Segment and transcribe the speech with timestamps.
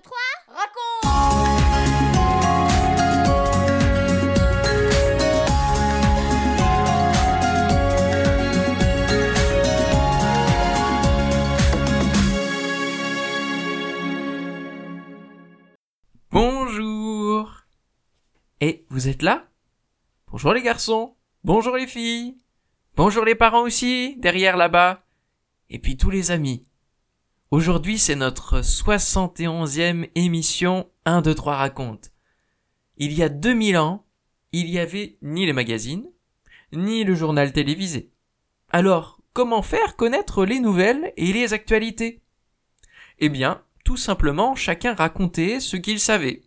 [0.00, 0.18] 2, 3,
[0.48, 0.80] raconte.
[16.30, 17.64] Bonjour.
[18.60, 19.48] Et vous êtes là?
[20.28, 21.16] Bonjour les garçons.
[21.44, 22.38] Bonjour les filles.
[22.96, 25.02] Bonjour les parents aussi, derrière là-bas.
[25.68, 26.64] Et puis tous les amis
[27.50, 32.12] Aujourd'hui c'est notre 71e émission 1, 2, 3 raconte.
[32.96, 34.06] Il y a 2000 ans,
[34.52, 36.06] il n'y avait ni les magazines,
[36.72, 38.12] ni le journal télévisé.
[38.70, 42.22] Alors, comment faire connaître les nouvelles et les actualités?
[43.18, 46.42] Eh bien, tout simplement chacun racontait ce qu'il savait.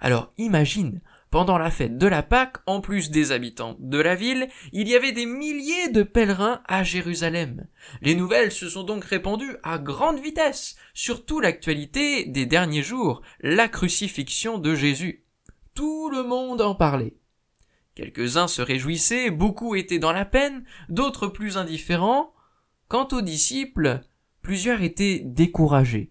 [0.00, 4.48] Alors imagine, pendant la fête de la Pâque, en plus des habitants de la ville,
[4.72, 7.66] il y avait des milliers de pèlerins à Jérusalem.
[8.02, 13.68] Les nouvelles se sont donc répandues à grande vitesse, surtout l'actualité des derniers jours, la
[13.68, 15.24] crucifixion de Jésus.
[15.74, 17.14] Tout le monde en parlait.
[17.94, 22.32] Quelques-uns se réjouissaient, beaucoup étaient dans la peine, d'autres plus indifférents.
[22.88, 24.00] Quant aux disciples,
[24.42, 26.10] plusieurs étaient découragés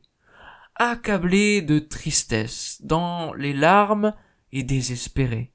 [0.80, 4.16] accablés de tristesse, dans les larmes
[4.52, 5.54] et désespérés.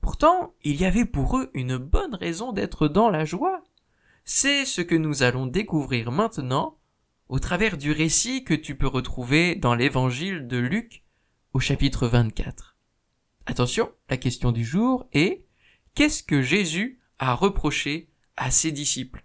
[0.00, 3.62] Pourtant, il y avait pour eux une bonne raison d'être dans la joie.
[4.24, 6.78] C'est ce que nous allons découvrir maintenant
[7.28, 11.04] au travers du récit que tu peux retrouver dans l'évangile de Luc
[11.52, 12.76] au chapitre 24.
[13.46, 15.44] Attention, la question du jour est
[15.94, 19.24] Qu'est-ce que Jésus a reproché à ses disciples?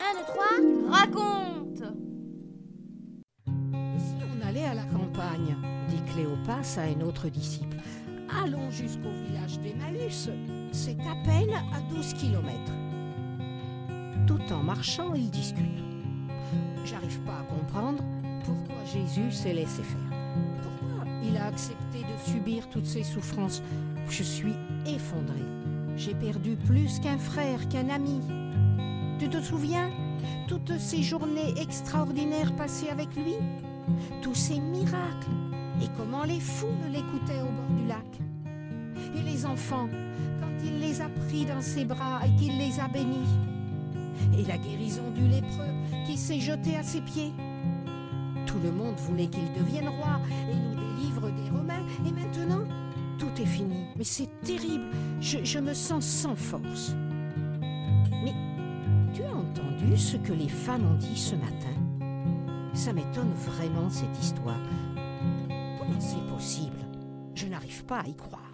[0.00, 1.49] 1, 2, 3, raconte
[6.50, 7.76] à un autre disciple,
[8.42, 10.30] allons jusqu'au village d'Emmaüs.
[10.72, 12.72] C'est à peine à 12 kilomètres.
[14.26, 15.84] Tout en marchant, ils discutent.
[16.84, 18.02] J'arrive pas à comprendre
[18.44, 20.18] pourquoi Jésus s'est laissé faire.
[20.62, 23.62] Pourquoi il a accepté de subir toutes ces souffrances?
[24.08, 24.54] Je suis
[24.86, 25.42] effondré.
[25.96, 28.20] J'ai perdu plus qu'un frère, qu'un ami.
[29.20, 29.90] Tu te souviens?
[30.48, 33.34] Toutes ces journées extraordinaires passées avec lui?
[34.22, 35.30] Tous ces miracles
[35.82, 38.20] et comment les foules l'écoutaient au bord du lac.
[39.16, 39.88] Et les enfants,
[40.40, 43.28] quand il les a pris dans ses bras et qu'il les a bénis.
[44.38, 45.72] Et la guérison du lépreux
[46.06, 47.32] qui s'est jeté à ses pieds.
[48.46, 50.20] Tout le monde voulait qu'il devienne roi
[50.50, 51.84] et nous délivre des Romains.
[52.06, 52.64] Et maintenant,
[53.18, 53.86] tout est fini.
[53.96, 54.84] Mais c'est terrible.
[55.20, 56.94] Je, je me sens sans force.
[58.24, 58.34] Mais
[59.14, 61.79] tu as entendu ce que les femmes ont dit ce matin?
[62.74, 64.60] Ça m'étonne vraiment cette histoire.
[65.98, 66.78] C'est possible
[67.34, 68.52] Je n'arrive pas à y croire.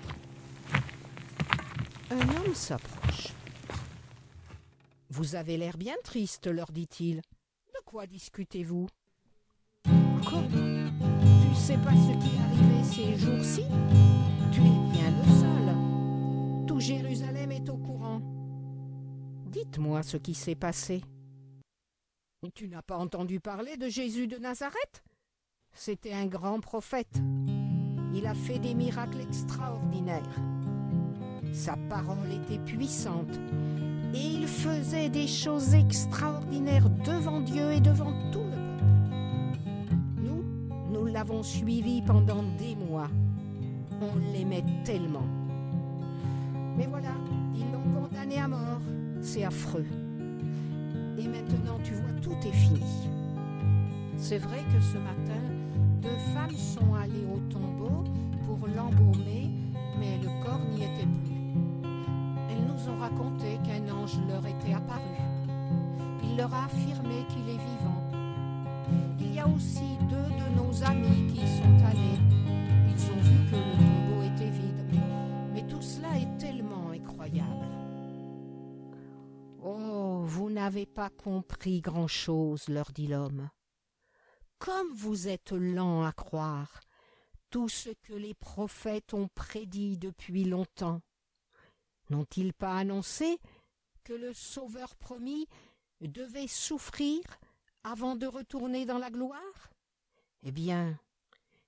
[2.10, 3.28] Un homme s'approche.
[5.10, 7.16] Vous avez l'air bien triste, leur dit-il.
[7.18, 8.88] De quoi discutez-vous?
[9.84, 10.90] Comment?
[11.40, 13.64] Tu sais pas ce qui est arrivé ces jours-ci?
[14.50, 16.66] Tu es bien le seul.
[16.66, 18.20] Tout Jérusalem est au courant.
[19.46, 21.02] Dites-moi ce qui s'est passé.
[22.54, 25.02] Tu n'as pas entendu parler de Jésus de Nazareth?
[25.72, 27.20] C'était un grand prophète.
[28.14, 30.22] Il a fait des miracles extraordinaires.
[31.52, 33.40] Sa parole était puissante
[34.14, 39.64] et il faisait des choses extraordinaires devant Dieu et devant tout le peuple.
[40.18, 40.44] Nous,
[40.90, 43.10] nous l'avons suivi pendant des mois.
[44.00, 45.26] On l'aimait tellement.
[46.76, 47.14] Mais voilà,
[47.54, 48.80] ils l'ont condamné à mort.
[49.20, 49.86] C'est affreux.
[51.18, 52.82] Et maintenant, tu vois, tout est fini.
[54.18, 55.40] C'est vrai que ce matin,
[56.02, 58.04] deux femmes sont allées au tombeau
[58.46, 59.50] pour l'embaumer,
[59.98, 61.88] mais le corps n'y était plus.
[62.50, 65.00] Elles nous ont raconté qu'un ange leur était apparu.
[66.22, 68.02] Il leur a affirmé qu'il est vivant.
[69.20, 72.25] Il y a aussi deux de nos amis qui sont allés.
[80.66, 83.48] N'avez pas compris grand-chose, leur dit l'homme.
[84.58, 86.80] Comme vous êtes lents à croire
[87.50, 91.02] tout ce que les prophètes ont prédit depuis longtemps.
[92.10, 93.38] N'ont-ils pas annoncé
[94.02, 95.46] que le Sauveur promis
[96.00, 97.22] devait souffrir
[97.84, 99.70] avant de retourner dans la gloire?
[100.42, 100.98] Eh bien,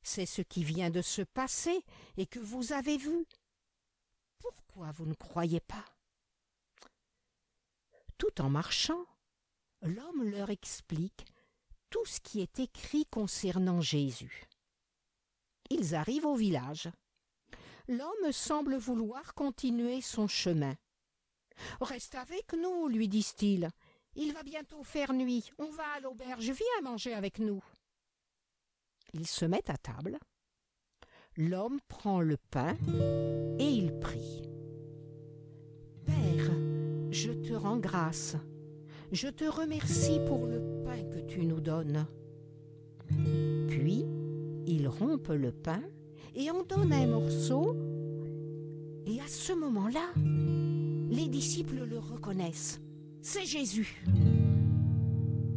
[0.02, 1.84] c'est ce qui vient de se passer
[2.16, 3.26] et que vous avez vu.
[4.40, 5.84] Pourquoi vous ne croyez pas?
[8.40, 9.04] En marchant,
[9.82, 11.26] l'homme leur explique
[11.90, 14.46] tout ce qui est écrit concernant Jésus.
[15.70, 16.88] Ils arrivent au village.
[17.88, 20.74] L'homme semble vouloir continuer son chemin.
[21.80, 23.70] Reste avec nous, lui disent-ils.
[24.14, 25.50] Il va bientôt faire nuit.
[25.58, 26.50] On va à l'auberge.
[26.50, 27.62] Viens manger avec nous.
[29.12, 30.18] Ils se mettent à table.
[31.36, 32.76] L'homme prend le pain
[33.58, 34.47] et il prie.
[37.20, 38.36] Je te rends grâce.
[39.10, 42.06] Je te remercie pour le pain que tu nous donnes.
[43.66, 44.04] Puis,
[44.68, 45.82] il rompt le pain
[46.36, 47.74] et en donne un morceau.
[49.04, 50.12] Et à ce moment-là,
[51.10, 52.80] les disciples le reconnaissent.
[53.20, 54.04] C'est Jésus.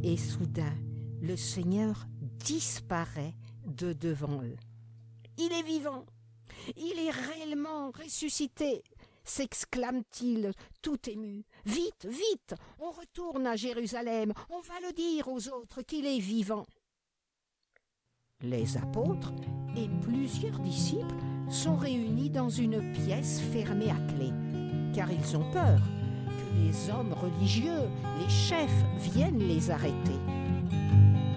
[0.01, 0.73] Et soudain,
[1.21, 2.07] le Seigneur
[2.43, 3.35] disparaît
[3.67, 4.57] de devant eux.
[5.37, 6.07] Il est vivant.
[6.75, 8.81] Il est réellement ressuscité
[9.23, 11.43] s'exclame-t-il, tout ému.
[11.65, 16.65] Vite, vite, on retourne à Jérusalem, on va le dire aux autres qu'il est vivant.
[18.41, 19.31] Les apôtres
[19.77, 21.15] et plusieurs disciples
[21.47, 24.31] sont réunis dans une pièce fermée à clé,
[24.95, 25.79] car ils ont peur
[26.25, 27.87] que les hommes religieux,
[28.19, 30.17] les chefs, viennent les arrêter.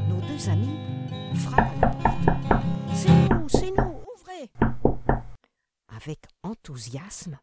[0.09, 0.79] Nos deux amis
[1.35, 2.63] frappent à la porte.
[2.95, 4.51] C'est nous, c'est nous, ouvrez
[5.95, 7.39] Avec enthousiasme,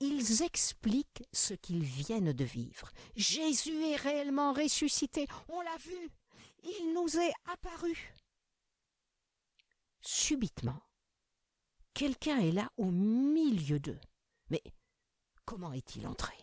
[0.00, 2.90] ils expliquent ce qu'ils viennent de vivre.
[3.16, 6.10] Jésus est réellement ressuscité, on l'a vu,
[6.62, 8.14] il nous est apparu.
[10.00, 10.82] Subitement,
[11.94, 14.00] quelqu'un est là au milieu d'eux.
[14.50, 14.62] Mais
[15.44, 16.34] comment est-il entré?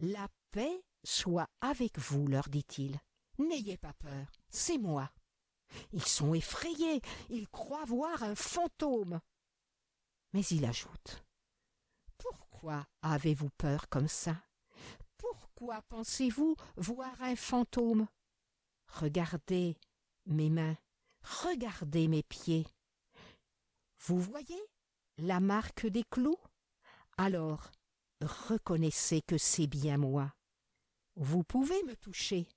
[0.00, 3.00] La paix soit avec vous, leur dit-il.
[3.38, 5.10] N'ayez pas peur, c'est moi.
[5.92, 9.20] Ils sont effrayés, ils croient voir un fantôme.
[10.32, 11.24] Mais il ajoute
[12.60, 14.34] Pourquoi avez-vous peur comme ça?
[15.16, 18.08] Pourquoi pensez-vous voir un fantôme?
[18.88, 19.76] Regardez
[20.26, 20.76] mes mains,
[21.44, 22.66] regardez mes pieds.
[24.00, 24.60] Vous voyez
[25.18, 26.40] la marque des clous?
[27.16, 27.70] Alors,
[28.22, 30.34] reconnaissez que c'est bien moi.
[31.14, 32.48] Vous pouvez me toucher.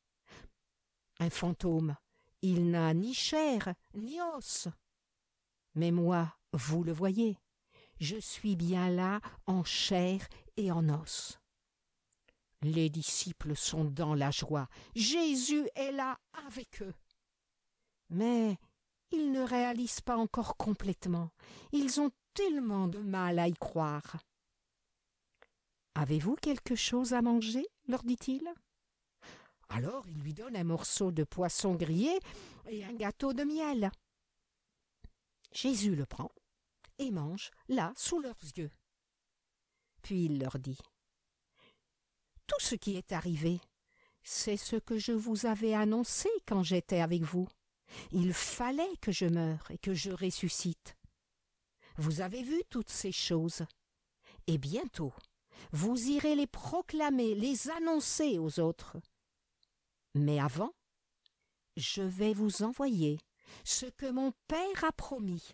[1.19, 1.95] Un fantôme,
[2.41, 4.67] il n'a ni chair ni os.
[5.75, 7.37] Mais moi, vous le voyez,
[8.01, 10.27] je suis bien là en chair
[10.57, 11.39] et en os.
[12.63, 14.67] Les disciples sont dans la joie.
[14.95, 16.93] Jésus est là avec eux.
[18.09, 18.57] Mais
[19.11, 21.31] ils ne réalisent pas encore complètement.
[21.71, 24.17] Ils ont tellement de mal à y croire.
[25.93, 27.65] Avez-vous quelque chose à manger?
[27.87, 28.47] leur dit-il.
[29.69, 32.17] Alors il lui donne un morceau de poisson grillé
[32.67, 33.91] et un gâteau de miel.
[35.51, 36.31] Jésus le prend
[37.01, 38.71] et mange là sous leurs yeux.
[40.01, 40.79] Puis il leur dit
[42.47, 43.59] Tout ce qui est arrivé,
[44.23, 47.47] c'est ce que je vous avais annoncé quand j'étais avec vous.
[48.11, 50.95] Il fallait que je meure et que je ressuscite.
[51.97, 53.65] Vous avez vu toutes ces choses,
[54.47, 55.13] et bientôt
[55.71, 58.97] vous irez les proclamer, les annoncer aux autres.
[60.15, 60.73] Mais avant,
[61.77, 63.19] je vais vous envoyer
[63.63, 65.53] ce que mon Père a promis.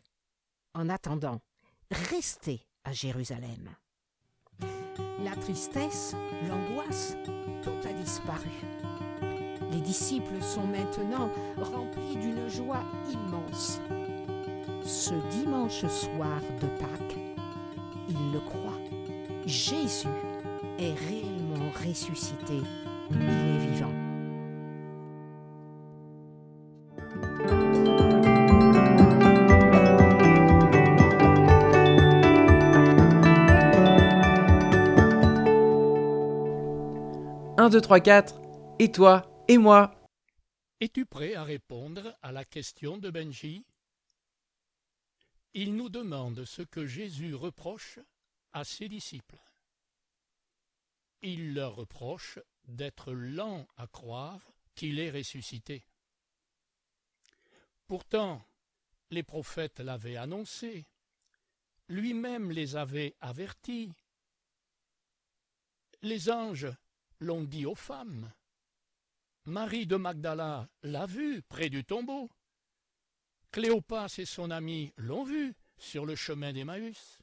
[0.78, 1.42] En attendant,
[1.90, 3.68] restez à Jérusalem.
[5.24, 6.16] La tristesse,
[6.48, 7.18] l'angoisse,
[7.64, 8.52] tout a disparu.
[9.72, 13.82] Les disciples sont maintenant remplis d'une joie immense.
[14.86, 17.18] Ce dimanche soir de Pâques,
[18.08, 18.80] ils le croient.
[19.48, 20.08] Jésus
[20.78, 22.62] est réellement ressuscité.
[23.10, 23.97] Il est vivant.
[37.68, 38.40] Un, deux, trois, quatre.
[38.80, 39.94] Et toi Et moi
[40.80, 43.66] Es-tu prêt à répondre à la question de Benji?
[45.54, 48.00] Il nous demande ce que Jésus reproche
[48.54, 49.44] à ses disciples.
[51.21, 54.40] Il leur reproche d'être lents à croire
[54.74, 55.86] qu'il est ressuscité.
[57.86, 58.47] Pourtant,
[59.09, 60.88] les prophètes l'avaient annoncé,
[61.90, 63.92] lui-même les avait avertis.
[66.02, 66.71] Les anges
[67.19, 68.31] l'ont dit aux femmes.
[69.45, 72.30] Marie de Magdala l'a vu près du tombeau.
[73.52, 77.19] Cléopas et son ami l'ont vu sur le chemin d'Emmaüs.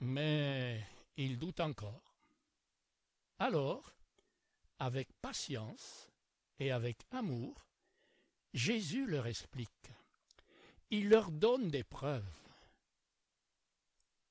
[0.00, 0.82] Mais
[1.16, 2.14] il doute encore.
[3.38, 3.94] Alors,
[4.78, 6.08] avec patience
[6.58, 7.66] et avec amour,
[8.54, 9.92] Jésus leur explique.
[10.90, 12.24] Il leur donne des preuves.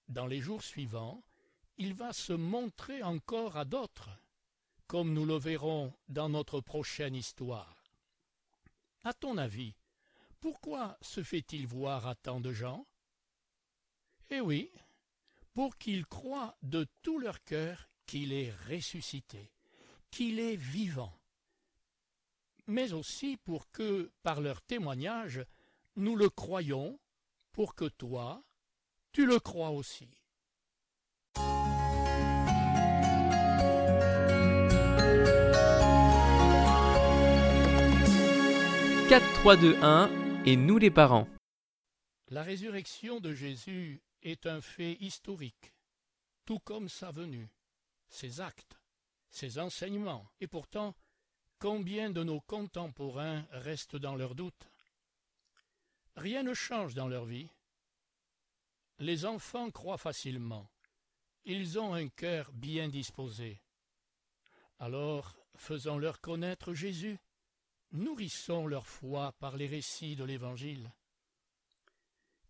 [0.07, 1.23] Dans les jours suivants,
[1.81, 4.09] il va se montrer encore à d'autres,
[4.85, 7.83] comme nous le verrons dans notre prochaine histoire.
[9.03, 9.75] À ton avis,
[10.41, 12.85] pourquoi se fait-il voir à tant de gens?
[14.29, 14.71] Eh oui,
[15.53, 19.51] pour qu'ils croient de tout leur cœur qu'il est ressuscité,
[20.11, 21.13] qu'il est vivant.
[22.69, 25.43] mais aussi pour que, par leur témoignage,
[25.95, 26.99] nous le croyons,
[27.51, 28.43] pour que toi,
[29.11, 30.18] tu le crois aussi.
[39.09, 41.27] 4, 3, 2, 1 et nous les parents.
[42.27, 45.73] La résurrection de Jésus est un fait historique,
[46.45, 47.49] tout comme sa venue,
[48.07, 48.79] ses actes,
[49.31, 50.93] ses enseignements, et pourtant,
[51.57, 54.69] combien de nos contemporains restent dans leurs doutes
[56.15, 57.49] Rien ne change dans leur vie.
[58.99, 60.69] Les enfants croient facilement.
[61.45, 63.59] Ils ont un cœur bien disposé.
[64.77, 67.17] Alors, faisons-leur connaître Jésus
[67.91, 70.91] nourrissons leur foi par les récits de l'Évangile.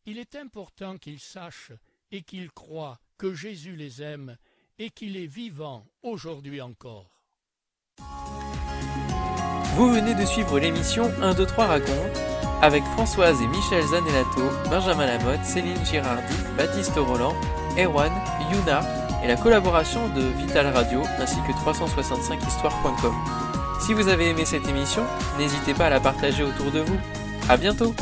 [0.05, 1.73] Il est important qu'ils sachent
[2.11, 4.37] et qu'ils croient que Jésus les aime
[4.77, 7.21] et qu'il est vivant aujourd'hui encore.
[9.75, 12.17] Vous venez de suivre l'émission 1, 2, 3 raconte
[12.61, 17.35] avec Françoise et Michel Zanellato, Benjamin Lamotte, Céline Girardi, Baptiste Roland,
[17.77, 18.11] Erwan,
[18.51, 18.81] Yuna
[19.23, 23.48] et la collaboration de Vital Radio ainsi que 365histoire.com.
[23.79, 25.03] Si vous avez aimé cette émission,
[25.37, 26.97] n'hésitez pas à la partager autour de vous.
[27.47, 27.95] À bientôt!